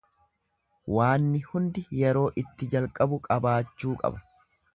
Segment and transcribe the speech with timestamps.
[0.95, 4.27] Waanni hundi yeroo itti jalqabu qabaachuu qaba.